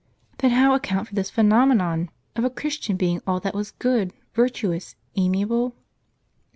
[0.39, 4.95] Then how account for this phenomenon, of a Christian being all that was good, virtuous,
[5.15, 5.75] amiable